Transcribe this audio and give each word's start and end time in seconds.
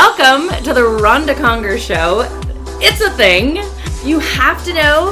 Welcome 0.00 0.62
to 0.62 0.72
the 0.72 0.84
Ronda 0.84 1.34
Conger 1.34 1.76
Show. 1.76 2.20
It's 2.80 3.00
a 3.00 3.10
thing. 3.10 3.56
You 4.04 4.20
have 4.20 4.64
to 4.64 4.72
know 4.72 5.10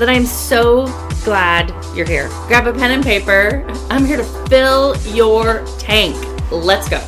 that 0.00 0.08
I'm 0.08 0.26
so 0.26 0.86
glad 1.22 1.72
you're 1.94 2.04
here. 2.04 2.26
Grab 2.48 2.66
a 2.66 2.72
pen 2.72 2.90
and 2.90 3.04
paper. 3.04 3.64
I'm 3.90 4.04
here 4.04 4.16
to 4.16 4.24
fill 4.48 4.96
your 5.14 5.64
tank. 5.78 6.16
Let's 6.50 6.88
go. 6.88 7.00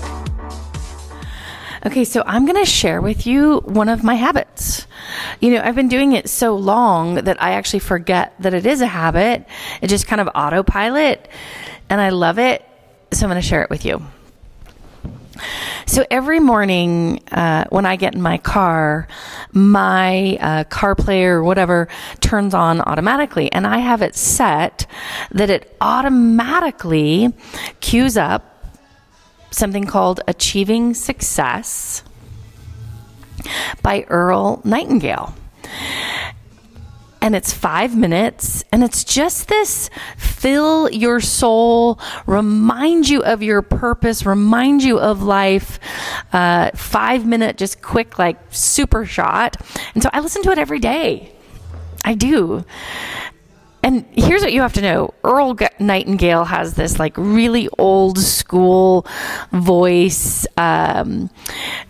Okay, 1.85 2.05
so 2.05 2.23
I'm 2.27 2.47
going 2.47 2.65
to 2.65 2.71
share 2.71 3.01
with 3.01 3.27
you 3.27 3.59
one 3.65 3.89
of 3.89 4.05
my 4.05 4.15
habits. 4.15 4.87
You 5.41 5.51
know, 5.51 5.63
I've 5.65 5.75
been 5.75 5.89
doing 5.89 6.13
it 6.13 6.31
so 6.31 6.55
long 6.55 7.17
that 7.17 7.43
I 7.43 7.55
actually 7.55 7.81
forget 7.81 8.37
that 8.39 8.55
it 8.55 8.67
is 8.67 8.81
a 8.81 8.87
habit. 8.87 9.47
It 9.83 9.89
just 9.89 10.07
kind 10.07 10.21
of 10.21 10.29
autopilot, 10.33 11.29
and 11.91 12.01
I 12.01 12.11
love 12.11 12.39
it. 12.39 12.65
So 13.11 13.27
I'm 13.27 13.31
going 13.31 13.43
to 13.43 13.47
share 13.47 13.63
it 13.63 13.71
with 13.71 13.85
you. 13.85 14.07
So 15.97 16.05
every 16.11 16.41
morning 16.41 17.23
uh, 17.33 17.65
when 17.71 17.87
I 17.87 17.97
get 17.97 18.15
in 18.15 18.21
my 18.21 18.37
car, 18.37 19.09
my 19.53 20.37
uh, 20.39 20.95
player 20.95 21.39
or 21.39 21.43
whatever 21.43 21.89
turns 22.21 22.53
on 22.53 22.83
automatically, 22.83 23.51
and 23.51 23.67
I 23.67 23.79
have 23.79 24.03
it 24.03 24.15
set 24.15 24.87
that 25.31 25.49
it 25.49 25.75
automatically 25.81 27.33
cues 27.81 28.19
up 28.19 28.63
something 29.51 29.87
called 29.87 30.21
Achieving 30.29 30.93
Success 30.93 32.03
by 33.81 34.03
Earl 34.03 34.61
Nightingale 34.65 35.35
and 37.27 37.35
it's 37.35 37.53
five 37.53 37.97
minutes 37.97 38.65
and 38.71 38.85
it's 38.85 39.03
just 39.03 39.49
this 39.49 39.91
fill 40.17 40.89
your 40.93 41.21
soul 41.21 41.99
remind 42.25 43.09
you 43.09 43.21
of 43.25 43.43
your 43.43 43.63
purpose 43.63 44.25
remind 44.25 44.81
you 44.81 45.01
of 45.01 45.25
life 45.25 45.81
uh, 46.33 46.71
five 46.77 47.27
minute 47.27 47.57
just 47.57 47.83
quick 47.83 48.17
like 48.19 48.39
super 48.51 49.05
shot. 49.05 49.57
And 49.95 50.03
so 50.03 50.11
i 50.13 50.21
listen 50.21 50.43
to 50.43 50.51
it 50.51 50.59
every 50.59 50.79
day. 50.79 51.33
I 52.05 52.15
do. 52.15 52.65
And 53.83 54.05
here's 54.13 54.43
what 54.43 54.53
you 54.53 54.63
have 54.63 54.73
to 54.75 54.81
know. 54.81 55.15
Earl 55.23 55.57
Nightingale 55.79 56.45
has 56.45 56.75
this 56.75 56.99
like 56.99 57.17
really 57.17 57.69
old 57.79 58.19
school 58.19 59.07
voice. 59.53 60.47
Um, 60.57 61.31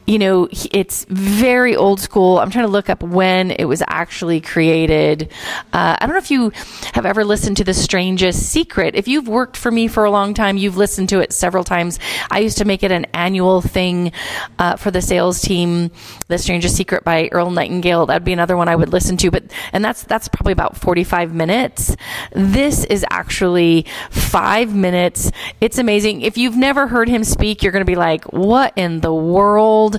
you 0.07 0.19
know, 0.19 0.49
it's 0.73 1.05
very 1.09 1.75
old 1.75 2.01
school. 2.01 2.39
I'm 2.39 2.51
trying 2.51 2.67
to 2.67 2.71
look 2.71 2.89
up 2.89 3.03
when 3.03 3.51
it 3.51 3.65
was 3.65 3.83
actually 3.87 4.41
created. 4.41 5.31
Uh, 5.73 5.97
I 5.99 6.07
don't 6.07 6.15
know 6.15 6.19
if 6.19 6.31
you 6.31 6.53
have 6.95 7.07
ever 7.07 7.25
listened 7.25 7.57
to 7.59 7.65
The 7.65 7.75
Strangest 7.75 8.49
Secret. 8.49 8.95
If 8.95 9.09
you've 9.09 9.29
worked 9.29 9.57
for 9.57 9.71
me 9.71 9.89
for 9.89 10.05
a 10.05 10.11
long 10.11 10.35
time, 10.35 10.57
you've 10.57 10.77
listened 10.77 11.09
to 11.11 11.21
it 11.21 11.33
several 11.33 11.65
times. 11.65 11.99
I 12.31 12.39
used 12.39 12.59
to 12.59 12.65
make 12.65 12.83
it 12.83 12.93
an 12.93 13.07
annual 13.15 13.61
thing 13.61 14.13
uh, 14.59 14.77
for 14.77 14.91
the 14.91 15.03
sales 15.03 15.41
team. 15.41 15.91
The 16.29 16.39
Strangest 16.39 16.77
Secret 16.77 17.05
by 17.05 17.29
Earl 17.33 17.51
Nightingale. 17.51 18.07
That'd 18.07 18.25
be 18.25 18.33
another 18.33 18.57
one 18.57 18.69
I 18.69 18.77
would 18.77 18.91
listen 18.91 19.17
to. 19.19 19.31
But 19.31 19.45
and 19.73 19.85
that's 19.85 20.03
that's 20.05 20.29
probably 20.29 20.53
about 20.53 20.77
45 20.77 21.35
minutes 21.35 21.97
this 22.33 22.85
is 22.85 23.05
actually 23.11 23.87
five 24.11 24.75
minutes. 24.75 25.31
It's 25.61 25.79
amazing. 25.79 26.23
If 26.23 26.37
you've 26.37 26.57
never 26.57 26.87
heard 26.87 27.09
him 27.09 27.25
speak, 27.25 27.63
you're 27.63 27.73
going 27.73 27.85
to 27.85 27.91
be 27.91 27.97
like, 27.97 28.25
what 28.33 28.73
in 28.77 29.01
the 29.01 29.13
world? 29.15 29.96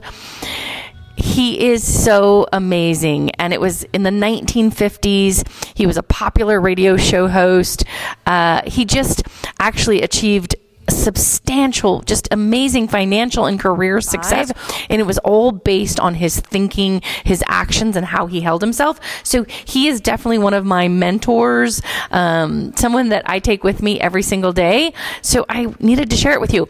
He 1.17 1.67
is 1.69 1.83
so 1.83 2.47
amazing. 2.53 3.31
And 3.31 3.53
it 3.53 3.59
was 3.59 3.83
in 3.85 4.03
the 4.03 4.11
1950s. 4.11 5.75
He 5.75 5.85
was 5.85 5.97
a 5.97 6.03
popular 6.03 6.61
radio 6.61 6.95
show 6.95 7.27
host. 7.27 7.83
Uh, 8.25 8.61
he 8.65 8.85
just 8.85 9.23
actually 9.59 10.01
achieved 10.01 10.55
substantial, 10.89 12.01
just 12.01 12.27
amazing 12.31 12.87
financial 12.87 13.45
and 13.45 13.59
career 13.59 13.99
success. 13.99 14.51
And 14.89 15.01
it 15.01 15.05
was 15.05 15.17
all 15.19 15.51
based 15.51 15.99
on 15.99 16.15
his 16.15 16.39
thinking, 16.39 17.01
his 17.23 17.43
actions, 17.47 17.95
and 17.95 18.05
how 18.05 18.27
he 18.27 18.41
held 18.41 18.61
himself. 18.61 18.99
So 19.23 19.43
he 19.43 19.87
is 19.87 19.99
definitely 19.99 20.37
one 20.37 20.53
of 20.53 20.65
my 20.65 20.87
mentors, 20.87 21.81
um, 22.11 22.73
someone 22.75 23.09
that 23.09 23.29
I 23.29 23.39
take 23.39 23.63
with 23.63 23.81
me 23.81 23.99
every 23.99 24.23
single 24.23 24.53
day. 24.53 24.93
So 25.21 25.45
I 25.49 25.73
needed 25.79 26.09
to 26.11 26.15
share 26.15 26.33
it 26.33 26.41
with 26.41 26.53
you 26.53 26.69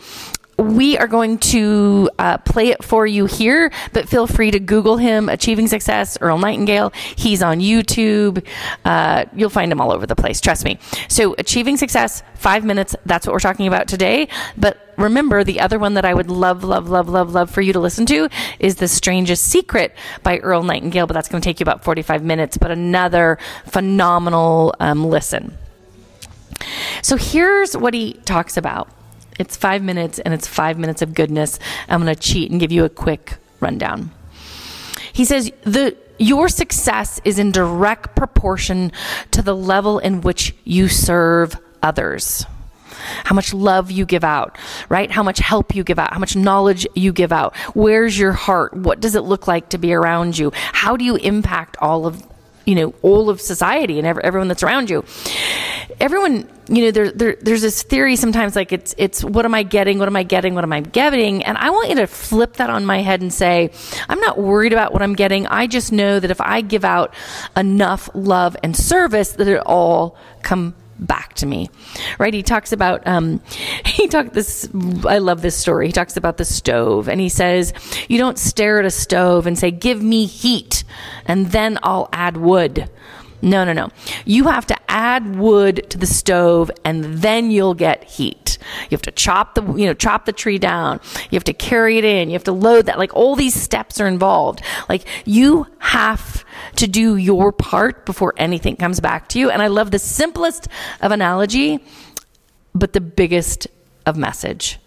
we 0.58 0.98
are 0.98 1.08
going 1.08 1.38
to 1.38 2.10
uh, 2.18 2.38
play 2.40 2.70
it 2.70 2.84
for 2.84 3.06
you 3.06 3.26
here, 3.26 3.72
but 3.94 4.10
feel 4.10 4.26
free 4.26 4.50
to 4.52 4.60
Google 4.60 4.98
him, 4.98 5.30
Achieving 5.30 5.68
Success, 5.68 6.18
Earl 6.20 6.40
Nightingale. 6.40 6.92
He's 7.16 7.44
on 7.44 7.60
YouTube. 7.60 8.44
Uh, 8.84 9.26
you'll 9.36 9.52
find 9.52 9.72
him 9.72 9.80
all 9.80 9.92
over 9.92 10.08
the 10.08 10.16
place, 10.16 10.42
trust 10.42 10.66
me. 10.66 10.80
So, 11.10 11.36
Achieving 11.38 11.78
Success, 11.78 12.24
five 12.36 12.66
minutes, 12.66 12.96
that's 13.06 13.28
what 13.28 13.34
we're 13.34 13.40
talking 13.40 13.68
about 13.68 13.88
today. 13.88 14.28
But 14.58 14.94
remember, 14.98 15.44
the 15.44 15.60
other 15.60 15.78
one 15.78 15.94
that 15.94 16.06
I 16.06 16.14
would 16.14 16.32
love, 16.32 16.64
love, 16.64 16.90
love, 16.90 17.08
love, 17.08 17.32
love 17.32 17.52
for 17.52 17.62
you 17.62 17.74
to 17.74 17.80
listen 17.80 18.08
to 18.08 18.28
is 18.60 18.76
The 18.78 18.88
Strangest 18.88 19.46
Secret 19.46 19.96
by 20.24 20.40
Earl 20.40 20.64
Nightingale, 20.64 21.06
but 21.06 21.14
that's 21.14 21.30
going 21.30 21.42
to 21.42 21.48
take 21.48 21.60
you 21.60 21.66
about 21.66 21.84
45 21.84 22.24
minutes, 22.24 22.58
but 22.58 22.72
another 22.72 23.38
phenomenal 23.66 24.74
um, 24.80 25.06
listen. 25.06 25.56
So, 27.04 27.16
here's 27.16 27.78
what 27.78 27.94
he 27.94 28.14
talks 28.26 28.58
about. 28.58 28.97
It's 29.40 29.56
five 29.56 29.84
minutes 29.84 30.20
and 30.20 30.34
it's 30.34 30.48
five 30.48 30.78
minutes 30.78 31.02
of 31.02 31.14
goodness. 31.14 31.60
I'm 31.88 32.02
going 32.04 32.14
to 32.14 32.22
cheat 32.22 32.52
and 32.52 32.60
give 32.60 32.72
you 32.72 32.86
a 32.86 32.90
quick 32.90 33.38
rundown. 33.60 34.12
He 35.14 35.26
says, 35.26 35.52
the, 35.64 35.96
your 36.20 36.50
success 36.50 37.20
is 37.24 37.40
in 37.40 37.52
direct 37.52 38.16
proportion 38.16 38.92
to 39.32 39.42
the 39.42 39.56
level 39.56 40.00
in 40.00 40.22
which 40.22 40.56
you 40.64 40.88
serve 40.88 41.56
others. 41.82 42.46
How 43.24 43.36
much 43.36 43.54
love 43.54 43.92
you 43.92 44.06
give 44.06 44.24
out, 44.24 44.58
right? 44.90 45.12
How 45.12 45.24
much 45.24 45.40
help 45.40 45.76
you 45.76 45.84
give 45.84 46.00
out, 46.00 46.14
how 46.14 46.20
much 46.20 46.36
knowledge 46.36 46.88
you 46.96 47.14
give 47.14 47.32
out. 47.32 47.56
Where's 47.74 48.18
your 48.18 48.32
heart? 48.32 48.74
What 48.74 49.00
does 49.00 49.16
it 49.16 49.22
look 49.22 49.48
like 49.48 49.70
to 49.70 49.78
be 49.78 49.94
around 49.94 50.38
you? 50.38 50.52
How 50.54 50.98
do 50.98 51.06
you 51.06 51.16
impact 51.18 51.78
all 51.80 52.06
of 52.06 52.24
you 52.68 52.76
know 52.76 52.94
all 53.02 53.30
of 53.30 53.40
society 53.40 53.98
and 53.98 54.06
everyone 54.06 54.50
that's 54.50 54.62
around 54.62 54.90
you. 54.90 55.04
Everyone 56.00 56.48
you 56.68 56.84
know 56.84 56.92
there, 56.92 57.12
there, 57.12 57.38
there's 57.42 57.62
this 57.62 57.82
theory 57.82 58.18
sometimes 58.18 58.56
like 58.56 58.74
it's 58.74 58.94
it's 58.98 59.24
what 59.24 59.46
am 59.46 59.56
i 59.56 59.64
getting 59.64 60.00
what 60.00 60.08
am 60.10 60.18
i 60.18 60.24
getting 60.24 60.54
what 60.54 60.66
am 60.66 60.74
i 60.74 60.82
getting? 60.82 61.44
And 61.46 61.58
i 61.58 61.70
want 61.70 61.90
you 61.90 61.96
to 61.96 62.08
flip 62.08 62.58
that 62.58 62.70
on 62.70 62.86
my 62.86 63.02
head 63.02 63.22
and 63.22 63.34
say 63.34 63.72
i'm 64.10 64.20
not 64.20 64.38
worried 64.38 64.74
about 64.74 64.92
what 64.92 65.02
i'm 65.02 65.16
getting. 65.16 65.48
I 65.48 65.66
just 65.66 65.94
know 65.94 66.20
that 66.20 66.30
if 66.30 66.42
i 66.42 66.60
give 66.60 66.84
out 66.84 67.16
enough 67.56 68.10
love 68.14 68.58
and 68.62 68.76
service 68.76 69.32
that 69.32 69.48
it 69.48 69.62
all 69.66 70.18
come 70.44 70.76
back 71.00 71.34
to 71.36 71.46
me. 71.46 71.70
Right? 72.20 72.34
He 72.34 72.44
talks 72.44 72.72
about 72.72 73.06
um, 73.08 73.42
he 73.86 74.08
talked 74.08 74.34
this 74.34 74.70
i 75.06 75.18
love 75.18 75.42
this 75.42 75.58
story. 75.58 75.88
He 75.88 75.94
talks 75.94 76.18
about 76.18 76.38
the 76.38 76.46
stove 76.46 77.08
and 77.08 77.20
he 77.20 77.30
says 77.30 77.74
you 78.08 78.18
don't 78.18 78.38
stare 78.38 78.80
at 78.80 78.86
a 78.86 78.92
stove 78.92 79.48
and 79.48 79.58
say 79.58 79.72
give 79.72 80.02
me 80.02 80.26
heat 80.26 80.84
and 81.26 81.48
then 81.48 81.78
i'll 81.84 82.10
add 82.12 82.38
wood 82.38 82.90
no, 83.42 83.64
no, 83.64 83.74
no. 83.74 83.90
You 84.26 84.46
have 84.46 84.66
to 84.68 84.76
add 84.88 85.36
wood 85.36 85.90
to 85.90 85.98
the 85.98 86.08
stove 86.08 86.72
and 86.84 87.04
then 87.04 87.52
you'll 87.52 87.76
get 87.76 88.04
heat. 88.04 88.58
You 88.84 88.96
have 88.96 89.04
to 89.04 89.12
chop 89.12 89.56
the, 89.56 89.62
you 89.74 89.86
know, 89.86 89.94
chop 89.94 90.26
the 90.26 90.32
tree 90.32 90.58
down. 90.58 91.00
You 91.30 91.36
have 91.36 91.44
to 91.46 91.54
carry 91.54 91.98
it 91.98 92.06
in. 92.06 92.30
You 92.30 92.34
have 92.34 92.44
to 92.46 92.52
load 92.52 92.88
that. 92.88 92.98
Like 92.98 93.14
all 93.16 93.36
these 93.36 93.54
steps 93.54 94.00
are 94.00 94.08
involved. 94.08 94.62
Like 94.90 95.06
you 95.26 95.68
have 95.80 96.44
to 96.78 96.88
do 96.88 97.16
your 97.16 97.52
part 97.52 98.06
before 98.06 98.34
anything 98.38 98.76
comes 98.76 99.00
back 99.00 99.28
to 99.30 99.40
you. 99.40 99.52
And 99.52 99.62
I 99.62 99.68
love 99.68 99.92
the 99.92 100.00
simplest 100.00 100.68
of 101.02 101.12
analogy, 101.12 101.80
but 102.74 102.94
the 102.94 103.02
biggest 103.02 103.68
of 104.06 104.18
message 104.18 104.80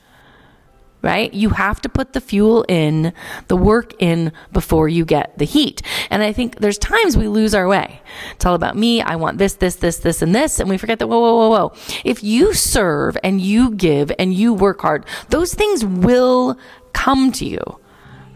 right? 1.03 1.33
You 1.33 1.51
have 1.51 1.81
to 1.83 1.89
put 1.89 2.13
the 2.13 2.21
fuel 2.21 2.65
in, 2.69 3.13
the 3.49 3.57
work 3.57 3.95
in 3.99 4.33
before 4.53 4.89
you 4.89 5.05
get 5.05 5.37
the 5.39 5.45
heat. 5.45 5.83
And 6.11 6.23
I 6.23 6.33
think 6.33 6.57
there's 6.61 6.79
times 6.79 7.17
we 7.17 7.29
lose 7.29 7.55
our 7.55 7.67
way. 7.67 8.03
It's 8.33 8.45
all 8.45 8.55
about 8.55 8.77
me. 8.77 9.01
I 9.01 9.17
want 9.17 9.39
this, 9.39 9.55
this, 9.55 9.77
this, 9.77 9.99
this, 9.99 10.23
and 10.23 10.35
this. 10.35 10.61
And 10.61 10.69
we 10.69 10.79
forget 10.79 10.99
that, 10.99 11.09
whoa, 11.09 11.21
whoa, 11.21 11.37
whoa, 11.37 11.49
whoa. 11.49 11.73
If 12.05 12.23
you 12.23 12.53
serve 12.53 13.17
and 13.23 13.41
you 13.41 13.71
give 13.73 14.13
and 14.19 14.35
you 14.35 14.53
work 14.53 14.83
hard, 14.83 15.07
those 15.31 15.55
things 15.55 15.85
will 15.85 16.59
come 16.93 17.33
to 17.33 17.47
you, 17.47 17.81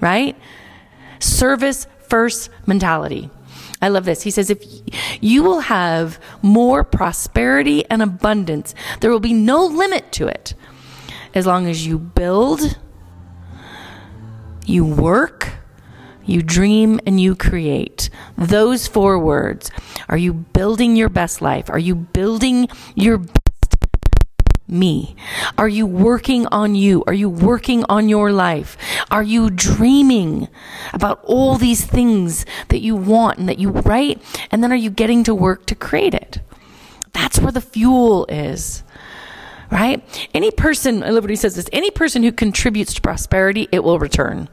right? 0.01 0.37
Service 1.19 1.87
first 2.01 2.51
mentality. 2.67 3.31
I 3.83 3.89
love 3.89 4.07
this. 4.07 4.23
He 4.23 4.31
says, 4.31 4.49
if 4.49 4.65
you 5.21 5.43
will 5.43 5.61
have 5.61 6.19
more 6.41 6.85
prosperity 6.85 7.85
and 7.91 8.03
abundance, 8.03 8.75
there 9.01 9.11
will 9.11 9.21
be 9.21 9.35
no 9.35 9.67
limit 9.67 10.11
to 10.13 10.27
it 10.27 10.55
as 11.35 11.47
long 11.47 11.67
as 11.67 11.87
you 11.87 11.99
build, 11.99 12.79
you 14.65 14.85
work, 14.85 15.53
you 16.25 16.43
dream, 16.43 17.01
and 17.05 17.21
you 17.21 17.35
create. 17.35 18.09
Those 18.39 18.87
four 18.87 19.19
words. 19.19 19.71
Are 20.09 20.17
you 20.17 20.33
building 20.33 20.97
your 20.97 21.09
best 21.09 21.43
life? 21.43 21.69
Are 21.69 21.79
you 21.79 21.95
building 21.95 22.69
your 22.95 23.19
best 23.19 23.45
me? 24.67 25.15
Are 25.59 25.69
you 25.69 25.87
working 25.87 26.47
on 26.47 26.75
you? 26.75 27.05
Are 27.07 27.13
you 27.13 27.29
working 27.29 27.85
on 27.89 28.09
your 28.09 28.33
life? 28.33 28.77
Are 29.11 29.23
you 29.23 29.51
dreaming 29.51 30.49
about 30.93 31.23
all 31.25 31.57
these 31.57 31.85
things 31.85 32.47
that 32.69 32.81
you 32.81 32.97
want 32.97 33.39
and 33.39 33.49
that 33.49 33.59
you 33.59 33.71
write? 33.71 34.23
And 34.51 34.63
then 34.63 34.73
are 34.73 34.77
you 34.77 34.91
getting 34.91 35.23
to 35.25 35.35
work 35.35 35.67
to 35.67 35.75
create 35.75 36.15
it? 36.15 36.41
That's 37.13 37.39
where 37.39 37.53
the 37.53 37.61
fuel 37.61 38.27
is 38.27 38.83
right? 39.75 40.29
Any 40.33 40.53
person, 40.53 41.03
I 41.03 41.11
love 41.11 41.25
what 41.25 41.31
he 41.31 41.37
says 41.37 41.57
this, 41.57 41.69
any 41.73 41.91
person 41.91 42.23
who 42.23 42.31
contributes 42.31 42.95
to 42.95 43.01
prosperity, 43.01 43.69
it 43.73 43.83
will 43.83 43.99
return. 43.99 44.49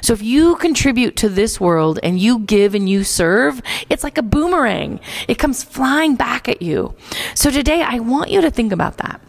So 0.00 0.12
if 0.12 0.22
you 0.22 0.54
contribute 0.56 1.16
to 1.16 1.28
this 1.28 1.60
world 1.60 1.98
and 2.02 2.20
you 2.20 2.38
give 2.38 2.74
and 2.74 2.88
you 2.88 3.02
serve, 3.02 3.60
it's 3.90 4.04
like 4.04 4.16
a 4.16 4.22
boomerang. 4.22 5.00
It 5.26 5.38
comes 5.38 5.64
flying 5.64 6.14
back 6.14 6.48
at 6.48 6.62
you. 6.62 6.94
So 7.34 7.50
today 7.50 7.82
I 7.82 7.98
want 7.98 8.30
you 8.30 8.40
to 8.42 8.50
think 8.50 8.72
about 8.72 8.98
that. 8.98 9.20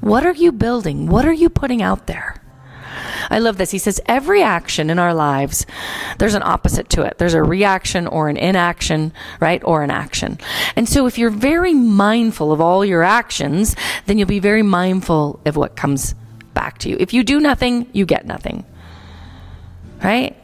What 0.00 0.24
are 0.24 0.32
you 0.32 0.50
building? 0.50 1.06
What 1.06 1.26
are 1.26 1.32
you 1.32 1.50
putting 1.50 1.82
out 1.82 2.06
there? 2.06 2.42
I 3.30 3.38
love 3.38 3.58
this. 3.58 3.70
He 3.70 3.78
says 3.78 4.00
every 4.06 4.42
action 4.42 4.90
in 4.90 4.98
our 4.98 5.14
lives, 5.14 5.66
there's 6.18 6.34
an 6.34 6.42
opposite 6.42 6.88
to 6.90 7.02
it. 7.02 7.18
There's 7.18 7.34
a 7.34 7.42
reaction 7.42 8.06
or 8.06 8.28
an 8.28 8.36
inaction, 8.36 9.12
right? 9.40 9.62
Or 9.64 9.82
an 9.82 9.90
action. 9.90 10.38
And 10.76 10.88
so 10.88 11.06
if 11.06 11.18
you're 11.18 11.30
very 11.30 11.74
mindful 11.74 12.52
of 12.52 12.60
all 12.60 12.84
your 12.84 13.02
actions, 13.02 13.76
then 14.06 14.18
you'll 14.18 14.28
be 14.28 14.40
very 14.40 14.62
mindful 14.62 15.40
of 15.44 15.56
what 15.56 15.76
comes 15.76 16.14
back 16.54 16.78
to 16.78 16.88
you. 16.88 16.96
If 16.98 17.12
you 17.12 17.22
do 17.22 17.40
nothing, 17.40 17.88
you 17.92 18.06
get 18.06 18.26
nothing. 18.26 18.64
Right? 20.02 20.36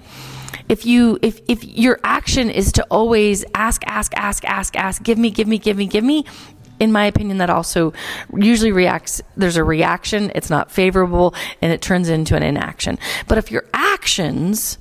if 0.68 0.86
you 0.86 1.18
if 1.20 1.40
if 1.46 1.62
your 1.64 2.00
action 2.02 2.50
is 2.50 2.72
to 2.72 2.82
always 2.90 3.44
ask 3.54 3.82
ask 3.86 4.12
ask 4.16 4.44
ask 4.44 4.76
ask 4.76 5.02
give 5.02 5.18
me 5.18 5.30
give 5.30 5.46
me 5.46 5.58
give 5.58 5.76
me 5.76 5.86
give 5.86 6.04
me 6.04 6.24
in 6.80 6.92
my 6.92 7.06
opinion, 7.06 7.38
that 7.38 7.50
also 7.50 7.92
usually 8.34 8.72
reacts, 8.72 9.22
there's 9.36 9.56
a 9.56 9.64
reaction, 9.64 10.32
it's 10.34 10.50
not 10.50 10.70
favorable, 10.70 11.34
and 11.62 11.72
it 11.72 11.80
turns 11.80 12.08
into 12.08 12.36
an 12.36 12.42
inaction. 12.42 12.98
But 13.28 13.38
if 13.38 13.50
your 13.50 13.64
actions 13.72 14.78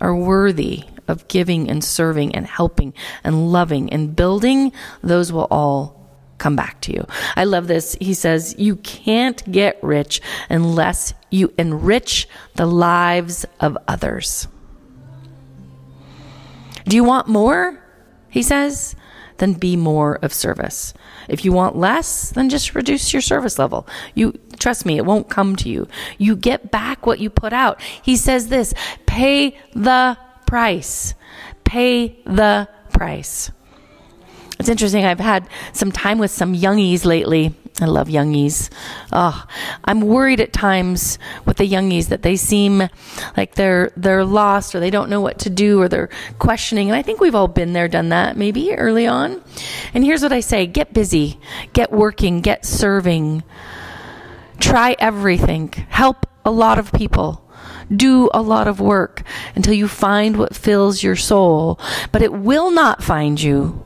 are 0.00 0.14
worthy 0.14 0.84
of 1.08 1.28
giving 1.28 1.68
and 1.68 1.84
serving 1.84 2.34
and 2.34 2.46
helping 2.46 2.94
and 3.22 3.52
loving 3.52 3.92
and 3.92 4.14
building, 4.14 4.72
those 5.02 5.32
will 5.32 5.46
all 5.50 6.00
come 6.38 6.56
back 6.56 6.80
to 6.80 6.92
you. 6.92 7.06
I 7.36 7.44
love 7.44 7.66
this. 7.66 7.96
He 8.00 8.14
says, 8.14 8.54
You 8.58 8.76
can't 8.76 9.50
get 9.50 9.78
rich 9.82 10.20
unless 10.48 11.14
you 11.30 11.52
enrich 11.58 12.28
the 12.56 12.66
lives 12.66 13.44
of 13.60 13.76
others. 13.86 14.48
Do 16.86 16.96
you 16.96 17.04
want 17.04 17.28
more? 17.28 17.78
He 18.30 18.42
says 18.42 18.96
then 19.40 19.54
be 19.54 19.76
more 19.76 20.18
of 20.22 20.32
service. 20.32 20.94
If 21.28 21.44
you 21.44 21.52
want 21.52 21.76
less, 21.76 22.30
then 22.30 22.48
just 22.48 22.74
reduce 22.74 23.12
your 23.12 23.22
service 23.22 23.58
level. 23.58 23.86
You 24.14 24.38
trust 24.58 24.86
me, 24.86 24.96
it 24.96 25.04
won't 25.04 25.28
come 25.28 25.56
to 25.56 25.68
you. 25.68 25.88
You 26.18 26.36
get 26.36 26.70
back 26.70 27.06
what 27.06 27.18
you 27.18 27.28
put 27.28 27.52
out. 27.52 27.80
He 28.02 28.16
says 28.16 28.48
this, 28.48 28.72
pay 29.06 29.58
the 29.74 30.16
price. 30.46 31.14
Pay 31.64 32.20
the 32.24 32.68
price. 32.92 33.50
It's 34.60 34.68
interesting. 34.68 35.04
I've 35.04 35.18
had 35.18 35.48
some 35.72 35.90
time 35.90 36.18
with 36.18 36.30
some 36.30 36.54
youngies 36.54 37.04
lately 37.04 37.54
I 37.80 37.86
love 37.86 38.08
youngies. 38.08 38.68
Oh, 39.10 39.44
I'm 39.84 40.02
worried 40.02 40.40
at 40.40 40.52
times 40.52 41.18
with 41.46 41.56
the 41.56 41.68
youngies 41.68 42.08
that 42.08 42.22
they 42.22 42.36
seem 42.36 42.88
like 43.36 43.54
they're 43.54 43.90
they're 43.96 44.24
lost 44.24 44.74
or 44.74 44.80
they 44.80 44.90
don't 44.90 45.08
know 45.08 45.20
what 45.20 45.38
to 45.40 45.50
do 45.50 45.80
or 45.80 45.88
they're 45.88 46.10
questioning. 46.38 46.88
And 46.88 46.96
I 46.96 47.02
think 47.02 47.20
we've 47.20 47.34
all 47.34 47.48
been 47.48 47.72
there, 47.72 47.88
done 47.88 48.10
that 48.10 48.36
maybe 48.36 48.74
early 48.74 49.06
on. 49.06 49.42
And 49.94 50.04
here's 50.04 50.22
what 50.22 50.32
I 50.32 50.40
say: 50.40 50.66
get 50.66 50.92
busy, 50.92 51.40
get 51.72 51.90
working, 51.90 52.42
get 52.42 52.66
serving. 52.66 53.44
Try 54.58 54.94
everything. 54.98 55.68
Help 55.88 56.26
a 56.44 56.50
lot 56.50 56.78
of 56.78 56.92
people. 56.92 57.46
Do 57.94 58.30
a 58.34 58.42
lot 58.42 58.68
of 58.68 58.78
work 58.78 59.22
until 59.56 59.74
you 59.74 59.88
find 59.88 60.36
what 60.36 60.54
fills 60.54 61.02
your 61.02 61.16
soul, 61.16 61.80
but 62.12 62.22
it 62.22 62.32
will 62.32 62.70
not 62.70 63.02
find 63.02 63.40
you 63.40 63.84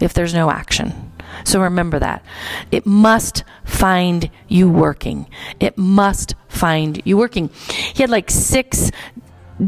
if 0.00 0.14
there's 0.14 0.34
no 0.34 0.50
action. 0.50 1.12
So 1.44 1.60
remember 1.60 1.98
that. 1.98 2.24
It 2.70 2.86
must 2.86 3.44
find 3.64 4.30
you 4.48 4.70
working. 4.70 5.28
It 5.60 5.76
must 5.76 6.34
find 6.48 7.00
you 7.04 7.16
working. 7.16 7.50
He 7.94 8.02
had 8.02 8.10
like 8.10 8.30
six 8.30 8.90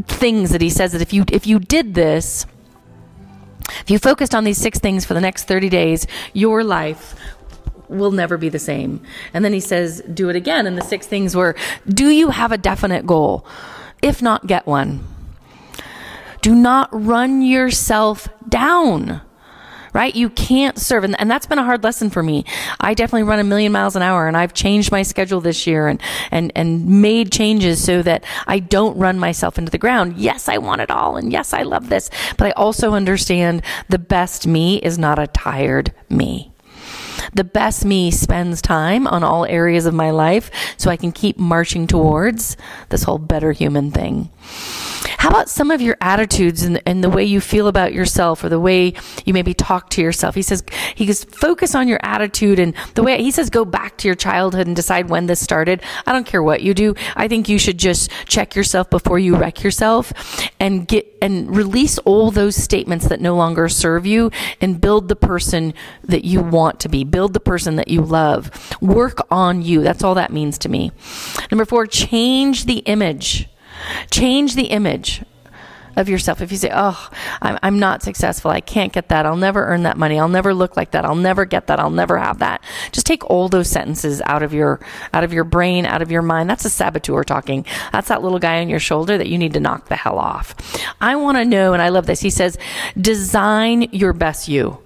things 0.07 0.51
that 0.51 0.61
he 0.61 0.69
says 0.69 0.91
that 0.91 1.01
if 1.01 1.13
you 1.13 1.25
if 1.31 1.47
you 1.47 1.59
did 1.59 1.93
this, 1.93 2.45
if 3.81 3.89
you 3.89 3.99
focused 3.99 4.33
on 4.35 4.43
these 4.43 4.57
six 4.57 4.79
things 4.79 5.05
for 5.05 5.13
the 5.13 5.21
next 5.21 5.45
30 5.45 5.69
days, 5.69 6.07
your 6.33 6.63
life 6.63 7.15
will 7.87 8.11
never 8.11 8.37
be 8.37 8.49
the 8.49 8.59
same. 8.59 9.01
And 9.33 9.43
then 9.43 9.53
he 9.53 9.59
says, 9.59 10.01
do 10.13 10.29
it 10.29 10.35
again. 10.35 10.67
And 10.67 10.77
the 10.77 10.83
six 10.83 11.07
things 11.07 11.35
were 11.35 11.55
do 11.87 12.09
you 12.09 12.29
have 12.29 12.51
a 12.51 12.57
definite 12.57 13.05
goal? 13.05 13.45
If 14.01 14.21
not, 14.21 14.47
get 14.47 14.65
one. 14.65 15.05
Do 16.41 16.55
not 16.55 16.89
run 16.91 17.41
yourself 17.41 18.29
down 18.47 19.21
right? 19.93 20.15
You 20.15 20.29
can't 20.29 20.77
serve. 20.77 21.03
And, 21.03 21.19
and 21.19 21.29
that's 21.29 21.45
been 21.45 21.59
a 21.59 21.63
hard 21.63 21.83
lesson 21.83 22.09
for 22.09 22.23
me. 22.23 22.45
I 22.79 22.93
definitely 22.93 23.23
run 23.23 23.39
a 23.39 23.43
million 23.43 23.71
miles 23.71 23.95
an 23.95 24.01
hour 24.01 24.27
and 24.27 24.37
I've 24.37 24.53
changed 24.53 24.91
my 24.91 25.03
schedule 25.03 25.41
this 25.41 25.65
year 25.67 25.87
and, 25.87 26.01
and, 26.31 26.51
and 26.55 27.01
made 27.01 27.31
changes 27.31 27.83
so 27.83 28.01
that 28.03 28.23
I 28.47 28.59
don't 28.59 28.97
run 28.97 29.19
myself 29.19 29.57
into 29.57 29.71
the 29.71 29.77
ground. 29.77 30.17
Yes, 30.17 30.47
I 30.49 30.57
want 30.57 30.81
it 30.81 30.91
all. 30.91 31.17
And 31.17 31.31
yes, 31.31 31.53
I 31.53 31.63
love 31.63 31.89
this, 31.89 32.09
but 32.37 32.47
I 32.47 32.51
also 32.51 32.93
understand 32.93 33.63
the 33.89 33.99
best 33.99 34.47
me 34.47 34.77
is 34.77 34.97
not 34.97 35.19
a 35.19 35.27
tired 35.27 35.93
me. 36.09 36.51
The 37.33 37.43
best 37.43 37.85
me 37.85 38.11
spends 38.11 38.61
time 38.61 39.05
on 39.07 39.23
all 39.23 39.45
areas 39.45 39.85
of 39.85 39.93
my 39.93 40.11
life 40.11 40.49
so 40.77 40.89
I 40.89 40.97
can 40.97 41.11
keep 41.11 41.37
marching 41.37 41.85
towards 41.85 42.57
this 42.89 43.03
whole 43.03 43.17
better 43.17 43.51
human 43.51 43.91
thing. 43.91 44.29
How 45.19 45.27
about 45.27 45.49
some 45.49 45.69
of 45.69 45.81
your 45.81 45.97
attitudes 45.99 46.63
and, 46.63 46.81
and 46.85 47.03
the 47.03 47.09
way 47.09 47.25
you 47.25 47.41
feel 47.41 47.67
about 47.67 47.91
yourself 47.91 48.41
or 48.41 48.47
the 48.47 48.59
way 48.59 48.93
you 49.25 49.33
maybe 49.33 49.53
talk 49.53 49.89
to 49.89 50.01
yourself? 50.01 50.33
He 50.33 50.41
says, 50.41 50.63
he 50.95 51.05
goes, 51.05 51.25
focus 51.25 51.75
on 51.75 51.89
your 51.89 51.99
attitude 52.01 52.57
and 52.57 52.73
the 52.95 53.03
way 53.03 53.21
he 53.21 53.29
says, 53.29 53.49
go 53.49 53.65
back 53.65 53.97
to 53.97 54.07
your 54.07 54.15
childhood 54.15 54.65
and 54.65 54.77
decide 54.77 55.09
when 55.09 55.25
this 55.25 55.41
started. 55.41 55.83
I 56.05 56.13
don't 56.13 56.25
care 56.25 56.41
what 56.41 56.61
you 56.61 56.73
do. 56.73 56.95
I 57.17 57.27
think 57.27 57.49
you 57.49 57.59
should 57.59 57.77
just 57.77 58.09
check 58.27 58.55
yourself 58.55 58.89
before 58.89 59.19
you 59.19 59.35
wreck 59.35 59.61
yourself 59.61 60.13
and 60.57 60.87
get 60.87 61.05
and 61.21 61.53
release 61.53 61.97
all 61.99 62.31
those 62.31 62.55
statements 62.55 63.09
that 63.09 63.19
no 63.19 63.35
longer 63.35 63.67
serve 63.67 64.05
you 64.05 64.31
and 64.61 64.79
build 64.79 65.09
the 65.09 65.17
person 65.17 65.73
that 66.05 66.23
you 66.23 66.39
want 66.39 66.79
to 66.79 66.87
be. 66.87 67.03
Build 67.03 67.33
the 67.33 67.41
person 67.41 67.75
that 67.75 67.89
you 67.89 68.01
love. 68.01 68.49
Work 68.79 69.27
on 69.29 69.61
you. 69.61 69.81
That's 69.81 70.01
all 70.01 70.15
that 70.15 70.31
means 70.31 70.57
to 70.59 70.69
me. 70.69 70.93
Number 71.51 71.65
four, 71.65 71.87
change 71.87 72.67
the 72.67 72.77
image. 72.77 73.49
Change 74.11 74.55
the 74.55 74.65
image 74.65 75.23
of 75.95 76.07
yourself. 76.07 76.41
If 76.41 76.51
you 76.51 76.57
say, 76.57 76.71
Oh, 76.73 77.09
I'm, 77.41 77.59
I'm 77.61 77.79
not 77.79 78.01
successful. 78.01 78.51
I 78.51 78.61
can't 78.61 78.93
get 78.93 79.09
that. 79.09 79.25
I'll 79.25 79.35
never 79.35 79.65
earn 79.65 79.83
that 79.83 79.97
money. 79.97 80.19
I'll 80.19 80.29
never 80.29 80.53
look 80.53 80.77
like 80.77 80.91
that. 80.91 81.05
I'll 81.05 81.15
never 81.15 81.45
get 81.45 81.67
that. 81.67 81.79
I'll 81.79 81.89
never 81.89 82.17
have 82.17 82.39
that. 82.39 82.63
Just 82.91 83.05
take 83.05 83.29
all 83.29 83.49
those 83.49 83.69
sentences 83.69 84.21
out 84.25 84.43
of 84.43 84.53
your, 84.53 84.79
out 85.13 85.23
of 85.23 85.33
your 85.33 85.43
brain, 85.43 85.85
out 85.85 86.01
of 86.01 86.11
your 86.11 86.21
mind. 86.21 86.49
That's 86.49 86.65
a 86.65 86.69
saboteur 86.69 87.23
talking. 87.23 87.65
That's 87.91 88.07
that 88.07 88.23
little 88.23 88.39
guy 88.39 88.61
on 88.61 88.69
your 88.69 88.79
shoulder 88.79 89.17
that 89.17 89.27
you 89.27 89.37
need 89.37 89.53
to 89.53 89.59
knock 89.59 89.87
the 89.87 89.95
hell 89.95 90.17
off. 90.17 90.55
I 91.01 91.15
want 91.15 91.37
to 91.37 91.45
know, 91.45 91.73
and 91.73 91.81
I 91.81 91.89
love 91.89 92.05
this. 92.05 92.21
He 92.21 92.29
says, 92.29 92.57
design 92.99 93.83
your 93.91 94.13
best 94.13 94.47
you 94.47 94.79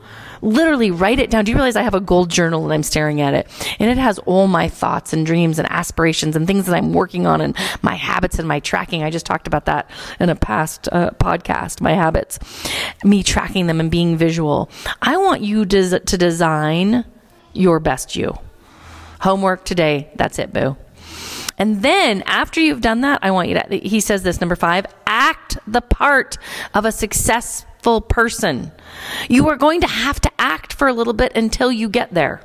literally 0.43 0.91
write 0.91 1.19
it 1.19 1.29
down. 1.29 1.45
Do 1.45 1.51
you 1.51 1.55
realize 1.55 1.75
I 1.75 1.83
have 1.83 1.93
a 1.93 2.00
gold 2.00 2.29
journal 2.29 2.63
and 2.63 2.73
I'm 2.73 2.83
staring 2.83 3.21
at 3.21 3.33
it? 3.33 3.47
And 3.79 3.89
it 3.89 3.97
has 3.97 4.19
all 4.19 4.47
my 4.47 4.67
thoughts 4.67 5.13
and 5.13 5.25
dreams 5.25 5.57
and 5.57 5.71
aspirations 5.71 6.35
and 6.35 6.45
things 6.45 6.65
that 6.65 6.75
I'm 6.75 6.93
working 6.93 7.25
on 7.25 7.41
and 7.41 7.55
my 7.81 7.95
habits 7.95 8.39
and 8.39 8.47
my 8.47 8.59
tracking. 8.59 9.03
I 9.03 9.09
just 9.09 9.25
talked 9.25 9.47
about 9.47 9.65
that 9.65 9.89
in 10.19 10.29
a 10.29 10.35
past 10.35 10.89
uh, 10.91 11.12
podcast, 11.12 11.81
my 11.81 11.93
habits, 11.93 12.39
me 13.03 13.23
tracking 13.23 13.67
them 13.67 13.79
and 13.79 13.89
being 13.89 14.17
visual. 14.17 14.69
I 15.01 15.17
want 15.17 15.41
you 15.41 15.65
to, 15.65 16.00
to 16.00 16.17
design 16.17 17.05
your 17.53 17.79
best 17.79 18.15
you. 18.15 18.38
Homework 19.21 19.63
today. 19.63 20.12
That's 20.15 20.38
it, 20.39 20.51
boo. 20.51 20.75
And 21.57 21.81
then 21.81 22.24
after 22.24 22.60
you've 22.60 22.81
done 22.81 23.01
that, 23.01 23.19
I 23.22 23.31
want 23.31 23.50
you 23.50 23.55
to, 23.55 23.77
he 23.77 24.00
says 24.00 24.24
this, 24.24 24.41
number 24.41 24.55
five, 24.55 24.86
act 25.05 25.57
the 25.67 25.81
part 25.81 26.38
of 26.74 26.86
a 26.86 26.91
successful 26.91 28.01
person. 28.01 28.72
You 29.29 29.50
are 29.50 29.55
going 29.55 29.81
to 29.81 29.88
have 29.88 30.19
to 30.22 30.31
act 30.39 30.74
for 30.74 30.88
a 30.88 30.93
little 30.93 31.13
bit 31.13 31.36
until 31.36 31.72
you 31.72 31.89
get 31.89 32.13
there. 32.13 32.41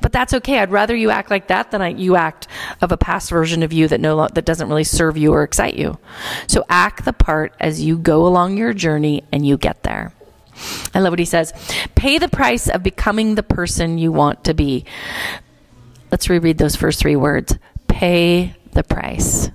But 0.00 0.12
that's 0.12 0.34
okay. 0.34 0.58
I'd 0.58 0.70
rather 0.70 0.94
you 0.94 1.10
act 1.10 1.30
like 1.30 1.48
that 1.48 1.70
than 1.70 1.82
I, 1.82 1.88
you 1.88 2.16
act 2.16 2.48
of 2.80 2.92
a 2.92 2.96
past 2.96 3.30
version 3.30 3.62
of 3.62 3.72
you 3.72 3.88
that 3.88 4.00
no 4.00 4.28
that 4.28 4.44
doesn't 4.44 4.68
really 4.68 4.84
serve 4.84 5.16
you 5.16 5.32
or 5.32 5.42
excite 5.42 5.74
you. 5.74 5.98
So 6.46 6.64
act 6.68 7.04
the 7.04 7.12
part 7.12 7.54
as 7.58 7.82
you 7.82 7.98
go 7.98 8.26
along 8.26 8.56
your 8.56 8.72
journey 8.72 9.24
and 9.32 9.46
you 9.46 9.56
get 9.56 9.82
there. 9.82 10.12
I 10.94 11.00
love 11.00 11.12
what 11.12 11.18
he 11.18 11.24
says. 11.24 11.52
Pay 11.94 12.18
the 12.18 12.28
price 12.28 12.68
of 12.68 12.82
becoming 12.82 13.34
the 13.34 13.42
person 13.42 13.98
you 13.98 14.12
want 14.12 14.44
to 14.44 14.54
be. 14.54 14.84
Let's 16.10 16.28
reread 16.28 16.58
those 16.58 16.76
first 16.76 17.00
three 17.00 17.16
words. 17.16 17.58
Pay 17.96 18.54
the 18.72 18.84
price. 18.84 19.50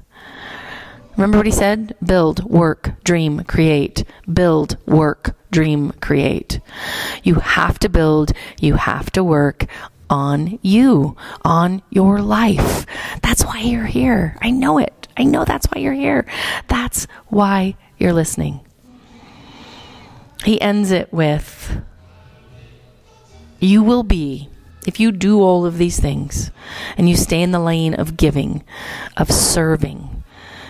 Remember 1.15 1.37
what 1.37 1.45
he 1.45 1.51
said? 1.51 1.95
Build, 2.03 2.43
work, 2.43 3.03
dream, 3.03 3.43
create. 3.43 4.03
Build, 4.33 4.77
work, 4.87 5.35
dream, 5.51 5.91
create. 6.01 6.59
You 7.21 7.35
have 7.35 7.77
to 7.77 7.87
build, 7.87 8.31
you 8.59 8.73
have 8.73 9.11
to 9.11 9.23
work 9.23 9.67
on 10.09 10.57
you, 10.63 11.15
on 11.45 11.83
your 11.91 12.19
life. 12.19 12.87
That's 13.21 13.43
why 13.43 13.59
you're 13.59 13.85
here. 13.85 14.39
I 14.41 14.49
know 14.49 14.79
it. 14.79 15.07
I 15.15 15.23
know 15.23 15.45
that's 15.45 15.67
why 15.67 15.79
you're 15.79 15.93
here. 15.93 16.25
That's 16.67 17.05
why 17.27 17.75
you're 17.99 18.11
listening. 18.11 18.61
He 20.43 20.59
ends 20.59 20.89
it 20.89 21.13
with 21.13 21.79
You 23.59 23.83
will 23.83 24.01
be, 24.01 24.49
if 24.85 24.99
you 24.99 25.11
do 25.11 25.41
all 25.41 25.65
of 25.65 25.77
these 25.77 25.99
things 25.99 26.51
and 26.97 27.09
you 27.09 27.15
stay 27.15 27.41
in 27.41 27.51
the 27.51 27.59
lane 27.59 27.93
of 27.93 28.17
giving, 28.17 28.63
of 29.17 29.31
serving, 29.31 30.23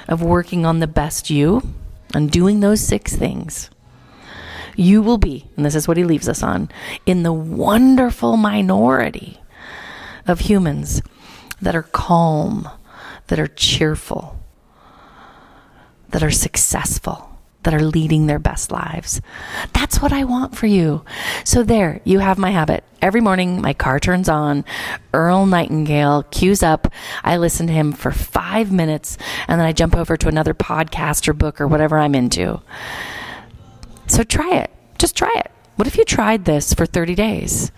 of 0.07 0.21
working 0.21 0.65
on 0.65 0.79
the 0.79 0.87
best 0.87 1.29
you 1.29 1.61
and 2.13 2.29
doing 2.29 2.59
those 2.59 2.81
six 2.81 3.15
things, 3.15 3.69
you 4.75 5.01
will 5.01 5.17
be, 5.17 5.47
and 5.55 5.65
this 5.65 5.75
is 5.75 5.87
what 5.87 5.97
he 5.97 6.03
leaves 6.03 6.29
us 6.29 6.43
on, 6.43 6.69
in 7.05 7.23
the 7.23 7.33
wonderful 7.33 8.37
minority 8.37 9.39
of 10.27 10.41
humans 10.41 11.01
that 11.61 11.75
are 11.75 11.83
calm, 11.83 12.69
that 13.27 13.39
are 13.39 13.47
cheerful, 13.47 14.39
that 16.09 16.23
are 16.23 16.31
successful 16.31 17.30
that 17.63 17.73
are 17.73 17.81
leading 17.81 18.27
their 18.27 18.39
best 18.39 18.71
lives. 18.71 19.21
That's 19.73 20.01
what 20.01 20.13
I 20.13 20.23
want 20.23 20.55
for 20.55 20.67
you. 20.67 21.03
So 21.43 21.63
there, 21.63 22.01
you 22.03 22.19
have 22.19 22.37
my 22.37 22.51
habit. 22.51 22.83
Every 23.01 23.21
morning, 23.21 23.61
my 23.61 23.73
car 23.73 23.99
turns 23.99 24.29
on. 24.29 24.65
Earl 25.13 25.45
Nightingale 25.45 26.23
cues 26.23 26.63
up. 26.63 26.91
I 27.23 27.37
listen 27.37 27.67
to 27.67 27.73
him 27.73 27.91
for 27.91 28.11
five 28.11 28.71
minutes 28.71 29.17
and 29.47 29.59
then 29.59 29.67
I 29.67 29.73
jump 29.73 29.95
over 29.95 30.17
to 30.17 30.27
another 30.27 30.53
podcast 30.53 31.27
or 31.27 31.33
book 31.33 31.61
or 31.61 31.67
whatever 31.67 31.97
I'm 31.97 32.15
into. 32.15 32.61
So 34.07 34.23
try 34.23 34.55
it. 34.55 34.71
Just 34.97 35.15
try 35.15 35.33
it. 35.37 35.51
What 35.75 35.87
if 35.87 35.97
you 35.97 36.05
tried 36.05 36.45
this 36.45 36.73
for 36.73 36.85
30 36.85 37.15
days? 37.15 37.71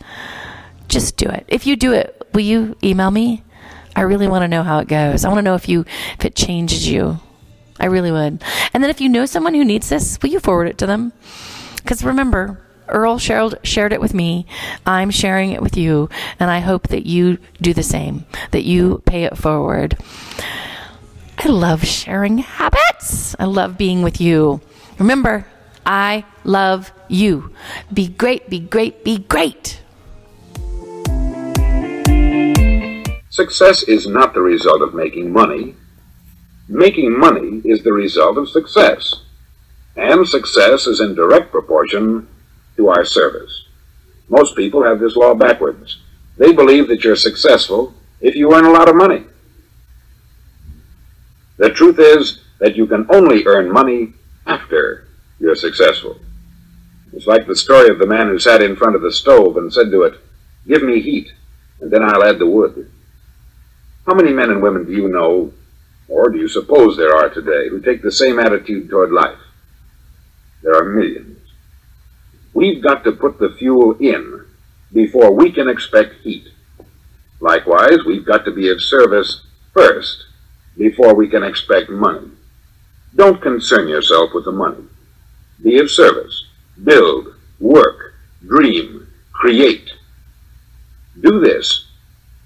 Just 0.87 1.15
do 1.17 1.27
it. 1.27 1.45
If 1.47 1.65
you 1.65 1.75
do 1.75 1.93
it, 1.93 2.21
will 2.33 2.41
you 2.41 2.75
email 2.83 3.11
me? 3.11 3.43
I 3.95 4.01
really 4.01 4.27
want 4.27 4.43
to 4.43 4.47
know 4.47 4.63
how 4.63 4.79
it 4.79 4.87
goes. 4.87 5.23
I 5.23 5.29
want 5.29 5.37
to 5.37 5.43
know 5.43 5.55
if 5.55 5.69
you 5.69 5.85
if 6.17 6.25
it 6.25 6.35
changes 6.35 6.87
you. 6.87 7.19
I 7.80 7.88
really 7.88 8.12
would. 8.12 8.44
And 8.74 8.84
then 8.84 8.89
if 8.89 9.01
you 9.01 9.10
know 9.10 9.25
someone 9.25 9.53
who 9.53 9.65
needs 9.65 9.89
this, 9.89 10.20
will 10.22 10.30
you 10.30 10.39
forward 10.39 10.68
it 10.68 10.77
to 10.80 10.86
them? 10.86 11.13
Because 11.77 12.03
remember, 12.03 12.60
Earl 12.88 13.18
shared, 13.18 13.60
shared 13.63 13.94
it 13.94 14.01
with 14.01 14.13
me. 14.13 14.46
I'm 14.86 15.10
sharing 15.10 15.51
it 15.51 15.62
with 15.62 15.77
you. 15.77 16.10
And 16.39 16.51
I 16.51 16.60
hope 16.60 16.89
that 16.89 17.06
you 17.06 17.38
do 17.62 17.74
the 17.74 17.84
same, 17.84 18.25
that 18.51 18.63
you 18.63 19.01
pay 19.06 19.24
it 19.24 19.38
forward. 19.38 19.98
I 21.38 21.48
love 21.48 21.84
sharing 21.84 22.39
habits. 22.39 23.36
I 23.39 23.46
love 23.46 23.77
being 23.77 24.01
with 24.01 24.22
you. 24.22 24.62
Remember, 25.00 25.46
I 25.86 26.25
love 26.44 26.92
you. 27.08 27.53
Be 27.92 28.08
great, 28.08 28.50
be 28.50 28.60
great, 28.60 29.03
be 29.03 29.18
great. 29.18 29.82
Success 33.30 33.84
is 33.84 34.06
not 34.08 34.34
the 34.34 34.42
result 34.42 34.82
of 34.82 34.94
making 34.94 35.34
money, 35.34 35.75
Making 36.70 37.17
money 37.17 37.62
is 37.65 37.84
the 37.84 37.91
result 37.91 38.38
of 38.38 38.50
success, 38.50 39.15
and 39.98 40.27
success 40.27 40.88
is 40.88 41.01
in 41.01 41.13
direct 41.13 41.51
proportion 41.51 42.27
to 42.77 42.88
our 42.88 43.03
service. 43.03 43.65
Most 44.29 44.55
people 44.55 44.84
have 44.84 45.00
this 45.00 45.15
law 45.15 45.34
backwards. 45.34 46.00
They 46.38 46.53
believe 46.53 46.88
that 46.88 47.03
you're 47.03 47.17
successful 47.17 47.93
if 48.22 48.36
you 48.36 48.53
earn 48.53 48.65
a 48.65 48.72
lot 48.72 48.88
of 48.88 48.96
money. 48.96 49.25
The 51.58 51.70
truth 51.70 52.00
is 52.00 52.39
that 52.60 52.75
you 52.75 52.88
can 52.88 53.05
only 53.10 53.46
earn 53.46 53.72
money 53.72 54.13
after 54.48 55.08
you're 55.39 55.55
successful. 55.55 56.17
It's 57.12 57.27
like 57.27 57.46
the 57.46 57.55
story 57.55 57.89
of 57.89 58.00
the 58.00 58.08
man 58.08 58.27
who 58.27 58.39
sat 58.39 58.62
in 58.62 58.75
front 58.75 58.96
of 58.96 59.01
the 59.01 59.12
stove 59.12 59.58
and 59.58 59.72
said 59.72 59.91
to 59.91 60.03
it, 60.03 60.20
Give 60.65 60.82
me 60.82 61.01
heat, 61.01 61.34
and 61.82 61.91
then 61.91 62.01
I'll 62.01 62.24
add 62.24 62.39
the 62.39 62.48
wood. 62.48 62.89
How 64.08 64.13
many 64.13 64.32
men 64.32 64.50
and 64.50 64.62
women 64.62 64.86
do 64.86 64.93
you 64.93 65.10
know 65.10 65.53
or 66.07 66.29
do 66.29 66.38
you 66.38 66.48
suppose 66.48 66.98
there 66.98 67.15
are 67.15 67.29
today, 67.29 67.69
who 67.69 67.81
take 67.81 68.01
the 68.01 68.12
same 68.12 68.39
attitude 68.39 68.89
toward 68.89 69.12
life? 69.12 69.39
There 70.62 70.75
are 70.75 70.93
millions. 70.93 71.39
We've 72.53 72.83
got 72.83 73.03
to 73.03 73.12
put 73.12 73.39
the 73.39 73.55
fuel 73.57 73.98
in 74.00 74.45
before 74.91 75.31
we 75.31 75.51
can 75.51 75.67
expect 75.67 76.22
heat. 76.22 76.50
Likewise, 77.39 78.00
we've 78.05 78.25
got 78.25 78.45
to 78.45 78.51
be 78.51 78.69
of 78.69 78.81
service 78.81 79.41
first 79.74 80.25
before 80.77 81.13
we 81.15 81.27
can 81.27 81.43
expect 81.43 81.89
money. 81.89 82.29
Don't 83.15 83.41
concern 83.41 83.88
yourself 83.88 84.31
with 84.33 84.45
the 84.45 84.51
money. 84.51 84.83
Be 85.62 85.79
of 85.79 85.89
service. 85.89 86.45
Build, 86.83 87.36
work, 87.60 88.13
dream, 88.45 89.07
create. 89.31 89.91
Do 91.19 91.39
this, 91.39 91.88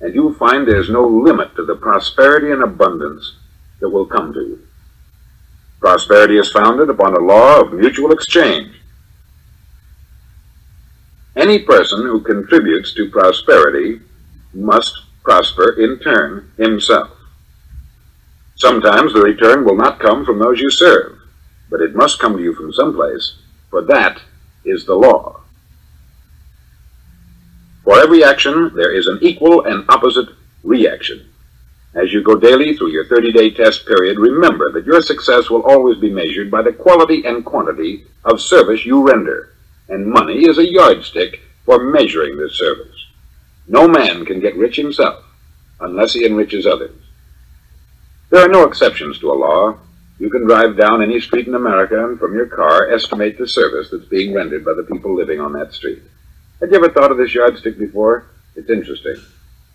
and 0.02 0.14
you'll 0.14 0.34
find 0.34 0.68
there's 0.68 0.90
no 0.90 1.08
limit 1.08 1.56
to 1.56 1.66
the 1.66 1.76
prosperity 1.76 2.52
and 2.52 2.64
abundance 2.64 3.34
that 3.80 3.90
will 3.90 4.06
come 4.06 4.34
to 4.34 4.40
you. 4.40 4.68
Prosperity 5.80 6.38
is 6.38 6.52
founded 6.52 6.90
upon 6.90 7.16
a 7.16 7.20
law 7.20 7.62
of 7.62 7.74
mutual 7.74 8.12
exchange. 8.12 8.74
Any 11.36 11.60
person 11.60 12.02
who 12.02 12.22
contributes 12.22 12.94
to 12.96 13.12
prosperity 13.12 14.02
must 14.54 15.04
prosper 15.24 15.80
in 15.80 16.00
turn 16.00 16.52
himself. 16.58 17.12
Sometimes 18.56 19.14
the 19.14 19.22
return 19.22 19.64
will 19.64 19.76
not 19.76 20.00
come 20.00 20.26
from 20.26 20.40
those 20.40 20.60
you 20.60 20.72
serve, 20.72 21.20
but 21.70 21.82
it 21.82 21.96
must 21.96 22.20
come 22.20 22.36
to 22.38 22.42
you 22.42 22.56
from 22.56 22.74
someplace, 22.74 23.36
for 23.70 23.84
that 23.84 24.20
is 24.66 24.86
the 24.86 24.96
law. 24.96 25.42
For 27.84 28.00
every 28.00 28.24
action, 28.24 28.72
there 28.76 28.92
is 28.92 29.06
an 29.06 29.20
equal 29.22 29.64
and 29.64 29.86
opposite 29.90 30.30
reaction. 30.64 31.30
As 31.94 32.14
you 32.14 32.22
go 32.22 32.36
daily 32.36 32.76
through 32.76 32.92
your 32.92 33.06
30-day 33.06 33.52
test 33.52 33.86
period, 33.86 34.20
remember 34.20 34.72
that 34.72 34.86
your 34.86 35.02
success 35.02 35.50
will 35.50 35.64
always 35.64 35.98
be 35.98 36.10
measured 36.10 36.52
by 36.52 36.62
the 36.62 36.74
quality 36.74 37.26
and 37.26 37.46
quantity 37.46 38.06
of 38.26 38.42
service 38.42 38.86
you 38.86 39.08
render, 39.08 39.54
and 39.90 40.06
money 40.06 40.48
is 40.48 40.58
a 40.58 40.72
yardstick 40.72 41.42
for 41.66 41.84
measuring 41.84 42.38
this 42.38 42.58
service. 42.58 43.08
No 43.68 43.88
man 43.88 44.26
can 44.26 44.40
get 44.40 44.56
rich 44.56 44.76
himself 44.76 45.24
unless 45.80 46.14
he 46.14 46.26
enriches 46.26 46.66
others. 46.66 46.96
There 48.30 48.44
are 48.44 48.50
no 48.50 48.64
exceptions 48.64 49.20
to 49.20 49.32
a 49.32 49.34
law. 49.34 49.78
You 50.20 50.30
can 50.30 50.46
drive 50.46 50.78
down 50.78 51.02
any 51.02 51.20
street 51.20 51.48
in 51.48 51.56
America 51.56 52.04
and 52.06 52.20
from 52.20 52.36
your 52.36 52.48
car 52.48 52.92
estimate 52.92 53.38
the 53.38 53.48
service 53.48 53.90
that's 53.90 54.06
being 54.06 54.34
rendered 54.34 54.66
by 54.66 54.74
the 54.74 54.84
people 54.84 55.16
living 55.16 55.40
on 55.40 55.54
that 55.54 55.74
street. 55.74 56.02
Have 56.60 56.72
you 56.72 56.78
ever 56.78 56.90
thought 56.90 57.12
of 57.12 57.18
this 57.18 57.34
yardstick 57.34 57.78
before? 57.78 58.26
It's 58.56 58.70
interesting. 58.70 59.16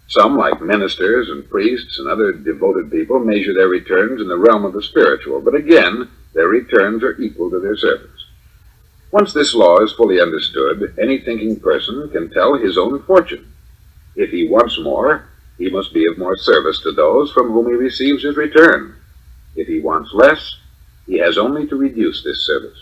Some, 0.09 0.37
like 0.37 0.61
ministers 0.61 1.31
and 1.31 1.49
priests 1.49 1.99
and 1.99 2.09
other 2.09 2.33
devoted 2.33 2.91
people, 2.91 3.19
measure 3.19 3.55
their 3.55 3.69
returns 3.69 4.21
in 4.21 4.29
the 4.29 4.37
realm 4.37 4.65
of 4.65 4.75
the 4.75 4.83
spiritual, 4.83 5.41
but 5.41 5.55
again, 5.55 6.09
their 6.35 6.49
returns 6.49 7.03
are 7.03 7.21
equal 7.21 7.51
to 7.51 7.61
their 7.61 7.77
service. 7.77 8.27
Once 9.11 9.33
this 9.33 9.55
law 9.55 9.79
is 9.81 9.93
fully 9.93 10.21
understood, 10.21 10.95
any 11.01 11.19
thinking 11.19 11.61
person 11.61 12.09
can 12.11 12.31
tell 12.31 12.57
his 12.57 12.79
own 12.79 13.03
fortune. 13.03 13.53
If 14.17 14.31
he 14.31 14.49
wants 14.49 14.79
more, 14.79 15.27
he 15.59 15.71
must 15.71 15.93
be 15.93 16.07
of 16.07 16.19
more 16.19 16.37
service 16.37 16.81
to 16.83 16.93
those 16.93 17.31
from 17.33 17.53
whom 17.53 17.67
he 17.67 17.75
receives 17.75 18.23
his 18.23 18.37
return. 18.37 18.97
If 19.55 19.69
he 19.69 19.81
wants 19.81 20.13
less, 20.15 20.57
he 21.07 21.19
has 21.19 21.37
only 21.37 21.67
to 21.67 21.77
reduce 21.77 22.23
this 22.23 22.47
service. 22.47 22.79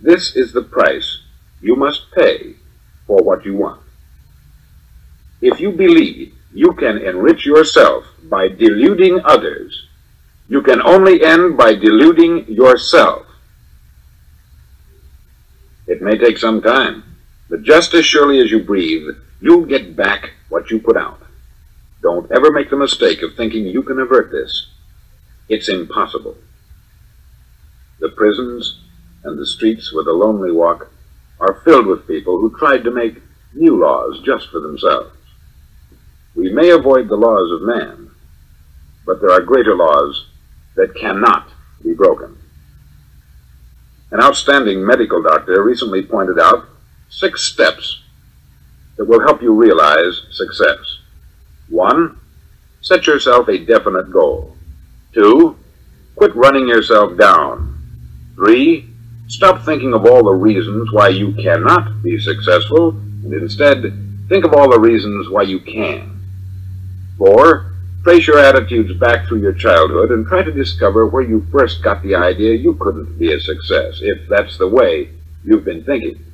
This 0.00 0.36
is 0.36 0.52
the 0.52 0.62
price 0.62 1.22
you 1.60 1.74
must 1.74 2.12
pay 2.12 2.54
for 3.06 3.22
what 3.22 3.44
you 3.44 3.56
want. 3.56 3.80
If 5.40 5.60
you 5.60 5.70
believe 5.70 6.34
you 6.52 6.72
can 6.72 6.98
enrich 6.98 7.46
yourself 7.46 8.04
by 8.24 8.48
deluding 8.48 9.20
others, 9.24 9.86
you 10.48 10.62
can 10.62 10.82
only 10.82 11.22
end 11.22 11.56
by 11.56 11.74
deluding 11.74 12.48
yourself. 12.48 13.26
It 15.86 16.02
may 16.02 16.18
take 16.18 16.38
some 16.38 16.60
time, 16.60 17.04
but 17.48 17.62
just 17.62 17.94
as 17.94 18.04
surely 18.04 18.40
as 18.40 18.50
you 18.50 18.62
breathe, 18.62 19.16
you'll 19.40 19.66
get 19.66 19.94
back 19.94 20.32
what 20.48 20.70
you 20.70 20.80
put 20.80 20.96
out. 20.96 21.20
Don't 22.02 22.30
ever 22.32 22.50
make 22.50 22.70
the 22.70 22.76
mistake 22.76 23.22
of 23.22 23.34
thinking 23.34 23.66
you 23.66 23.82
can 23.82 23.98
avert 23.98 24.30
this. 24.30 24.68
It's 25.48 25.68
impossible. 25.68 26.36
The 28.00 28.10
prisons 28.10 28.80
and 29.24 29.38
the 29.38 29.46
streets 29.46 29.92
where 29.92 30.04
the 30.04 30.12
lonely 30.12 30.52
walk 30.52 30.90
are 31.40 31.60
filled 31.64 31.86
with 31.86 32.06
people 32.06 32.40
who 32.40 32.56
tried 32.58 32.84
to 32.84 32.90
make 32.90 33.22
new 33.54 33.80
laws 33.80 34.20
just 34.24 34.50
for 34.50 34.60
themselves. 34.60 35.10
We 36.38 36.52
may 36.52 36.70
avoid 36.70 37.08
the 37.08 37.16
laws 37.16 37.50
of 37.50 37.66
man, 37.66 38.12
but 39.04 39.20
there 39.20 39.32
are 39.32 39.40
greater 39.40 39.74
laws 39.74 40.28
that 40.76 40.94
cannot 40.94 41.48
be 41.82 41.94
broken. 41.94 42.38
An 44.12 44.22
outstanding 44.22 44.86
medical 44.86 45.20
doctor 45.20 45.60
recently 45.64 46.00
pointed 46.04 46.38
out 46.38 46.68
six 47.08 47.42
steps 47.42 48.02
that 48.96 49.06
will 49.06 49.18
help 49.18 49.42
you 49.42 49.52
realize 49.52 50.26
success. 50.30 50.78
One, 51.70 52.20
set 52.82 53.08
yourself 53.08 53.48
a 53.48 53.58
definite 53.58 54.12
goal. 54.12 54.56
Two, 55.12 55.56
quit 56.14 56.36
running 56.36 56.68
yourself 56.68 57.18
down. 57.18 57.80
Three, 58.36 58.88
stop 59.26 59.64
thinking 59.64 59.92
of 59.92 60.06
all 60.06 60.22
the 60.22 60.30
reasons 60.30 60.92
why 60.92 61.08
you 61.08 61.32
cannot 61.32 62.00
be 62.00 62.16
successful 62.20 62.90
and 62.90 63.34
instead 63.34 63.82
think 64.28 64.44
of 64.44 64.54
all 64.54 64.70
the 64.70 64.78
reasons 64.78 65.28
why 65.28 65.42
you 65.42 65.58
can. 65.58 66.17
Four, 67.18 67.72
trace 68.04 68.26
your 68.28 68.38
attitudes 68.38 68.98
back 68.98 69.26
through 69.26 69.40
your 69.40 69.52
childhood 69.52 70.12
and 70.12 70.26
try 70.26 70.42
to 70.42 70.52
discover 70.52 71.06
where 71.06 71.22
you 71.22 71.46
first 71.50 71.82
got 71.82 72.02
the 72.02 72.14
idea 72.14 72.54
you 72.54 72.74
couldn't 72.74 73.18
be 73.18 73.32
a 73.32 73.40
success, 73.40 73.98
if 74.00 74.28
that's 74.28 74.56
the 74.56 74.68
way 74.68 75.10
you've 75.44 75.64
been 75.64 75.84
thinking. 75.84 76.24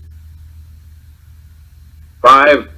Five, 2.20 2.70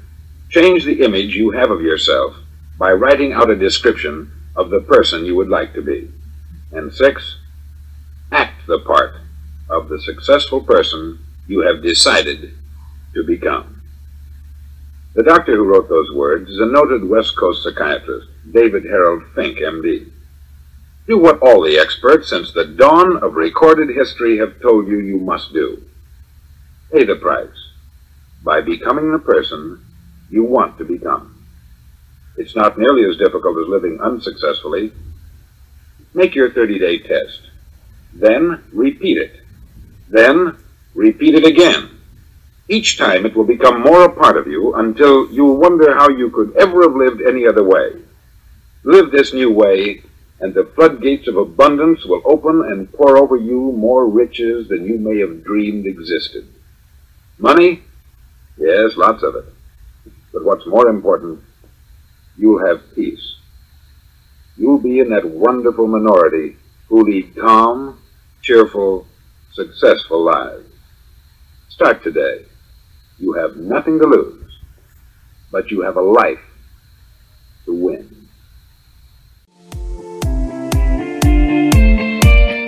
change 0.50 0.84
the 0.84 1.02
image 1.02 1.34
you 1.34 1.50
have 1.50 1.70
of 1.70 1.82
yourself 1.82 2.36
by 2.78 2.92
writing 2.92 3.32
out 3.32 3.50
a 3.50 3.56
description 3.56 4.30
of 4.54 4.70
the 4.70 4.80
person 4.80 5.24
you 5.24 5.34
would 5.34 5.48
like 5.48 5.74
to 5.74 5.82
be. 5.82 6.10
And 6.72 6.92
six, 6.92 7.36
act 8.30 8.66
the 8.66 8.78
part 8.80 9.16
of 9.68 9.88
the 9.88 10.00
successful 10.00 10.60
person 10.60 11.18
you 11.48 11.60
have 11.60 11.82
decided 11.82 12.54
to 13.14 13.22
become. 13.24 13.75
The 15.16 15.22
doctor 15.22 15.56
who 15.56 15.64
wrote 15.64 15.88
those 15.88 16.12
words 16.12 16.50
is 16.50 16.60
a 16.60 16.66
noted 16.66 17.02
West 17.02 17.38
Coast 17.38 17.62
psychiatrist, 17.62 18.28
David 18.52 18.84
Harold 18.84 19.22
Fink, 19.34 19.56
MD. 19.56 20.10
Do 21.06 21.16
what 21.16 21.38
all 21.38 21.62
the 21.62 21.78
experts 21.78 22.28
since 22.28 22.52
the 22.52 22.66
dawn 22.66 23.16
of 23.22 23.32
recorded 23.32 23.88
history 23.96 24.36
have 24.36 24.60
told 24.60 24.86
you 24.88 24.98
you 24.98 25.18
must 25.18 25.54
do. 25.54 25.82
Pay 26.92 27.04
the 27.04 27.16
price 27.16 27.48
by 28.44 28.60
becoming 28.60 29.10
the 29.10 29.18
person 29.18 29.82
you 30.28 30.44
want 30.44 30.76
to 30.76 30.84
become. 30.84 31.42
It's 32.36 32.54
not 32.54 32.76
nearly 32.76 33.08
as 33.08 33.16
difficult 33.16 33.56
as 33.56 33.68
living 33.68 33.98
unsuccessfully. 33.98 34.92
Make 36.12 36.34
your 36.34 36.52
30 36.52 36.78
day 36.78 36.98
test. 36.98 37.40
Then 38.12 38.62
repeat 38.70 39.16
it. 39.16 39.40
Then 40.10 40.58
repeat 40.94 41.36
it 41.36 41.46
again. 41.46 41.95
Each 42.68 42.98
time 42.98 43.24
it 43.24 43.36
will 43.36 43.44
become 43.44 43.80
more 43.80 44.04
a 44.04 44.12
part 44.12 44.36
of 44.36 44.48
you 44.48 44.74
until 44.74 45.30
you 45.30 45.44
wonder 45.44 45.94
how 45.94 46.08
you 46.08 46.30
could 46.30 46.56
ever 46.56 46.82
have 46.82 46.96
lived 46.96 47.22
any 47.22 47.46
other 47.46 47.62
way. 47.62 47.92
Live 48.82 49.12
this 49.12 49.32
new 49.32 49.52
way, 49.52 50.02
and 50.40 50.52
the 50.52 50.64
floodgates 50.74 51.28
of 51.28 51.36
abundance 51.36 52.04
will 52.04 52.22
open 52.24 52.64
and 52.64 52.92
pour 52.92 53.16
over 53.16 53.36
you 53.36 53.72
more 53.72 54.08
riches 54.08 54.68
than 54.68 54.84
you 54.84 54.98
may 54.98 55.18
have 55.20 55.44
dreamed 55.44 55.86
existed. 55.86 56.46
Money? 57.38 57.82
Yes, 58.58 58.96
lots 58.96 59.22
of 59.22 59.36
it. 59.36 59.44
But 60.32 60.44
what's 60.44 60.66
more 60.66 60.88
important, 60.88 61.40
you'll 62.36 62.66
have 62.66 62.82
peace. 62.94 63.36
You'll 64.56 64.80
be 64.80 64.98
in 64.98 65.10
that 65.10 65.24
wonderful 65.24 65.86
minority 65.86 66.56
who 66.88 67.04
lead 67.04 67.36
calm, 67.36 68.00
cheerful, 68.42 69.06
successful 69.52 70.24
lives. 70.24 70.66
Start 71.68 72.02
today. 72.02 72.44
You 73.18 73.32
have 73.34 73.56
nothing 73.56 73.98
to 73.98 74.06
lose, 74.06 74.60
but 75.50 75.70
you 75.70 75.82
have 75.82 75.96
a 75.96 76.02
life 76.02 76.40
to 77.64 77.72
win. 77.72 78.28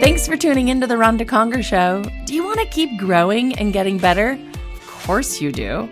Thanks 0.00 0.26
for 0.26 0.36
tuning 0.36 0.68
into 0.68 0.86
the 0.86 0.96
Ronda 0.96 1.24
Conger 1.24 1.62
Show. 1.62 2.02
Do 2.24 2.34
you 2.34 2.44
want 2.44 2.60
to 2.60 2.66
keep 2.66 2.98
growing 2.98 3.58
and 3.58 3.72
getting 3.72 3.98
better? 3.98 4.38
Of 4.74 5.04
course 5.04 5.40
you 5.40 5.52
do 5.52 5.88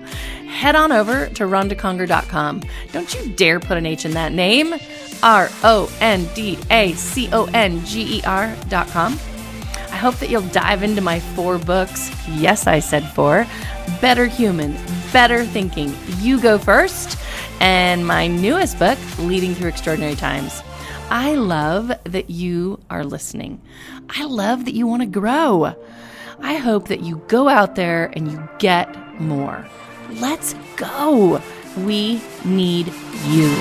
head 0.56 0.74
on 0.74 0.90
over 0.90 1.28
to 1.28 1.44
rondaconger.com. 1.44 2.62
Don't 2.92 3.14
you 3.14 3.30
dare 3.32 3.60
put 3.60 3.76
an 3.76 3.86
H 3.86 4.04
in 4.04 4.12
that 4.12 4.32
name. 4.32 4.74
R 5.22 5.48
O 5.64 5.90
N 6.00 6.28
D 6.34 6.58
A 6.70 6.92
C 6.94 7.28
O 7.32 7.44
N 7.52 7.84
G 7.84 8.18
E 8.18 8.22
R.com. 8.24 9.18
I 9.96 9.98
hope 9.98 10.16
that 10.16 10.28
you'll 10.28 10.42
dive 10.48 10.82
into 10.82 11.00
my 11.00 11.20
four 11.20 11.56
books. 11.56 12.10
Yes, 12.28 12.66
I 12.66 12.80
said 12.80 13.02
four. 13.14 13.46
Better 14.02 14.26
Human, 14.26 14.76
Better 15.10 15.42
Thinking, 15.42 15.96
You 16.18 16.38
Go 16.38 16.58
First, 16.58 17.18
and 17.60 18.06
my 18.06 18.26
newest 18.26 18.78
book, 18.78 18.98
Leading 19.18 19.54
Through 19.54 19.70
Extraordinary 19.70 20.14
Times. 20.14 20.62
I 21.08 21.36
love 21.36 21.90
that 22.04 22.28
you 22.28 22.78
are 22.90 23.04
listening. 23.04 23.58
I 24.10 24.24
love 24.24 24.66
that 24.66 24.74
you 24.74 24.86
want 24.86 25.00
to 25.00 25.06
grow. 25.06 25.74
I 26.40 26.56
hope 26.56 26.88
that 26.88 27.00
you 27.00 27.22
go 27.28 27.48
out 27.48 27.74
there 27.74 28.12
and 28.12 28.30
you 28.30 28.46
get 28.58 29.18
more. 29.18 29.66
Let's 30.10 30.54
go. 30.76 31.40
We 31.78 32.20
need 32.44 32.92
you. 33.28 33.56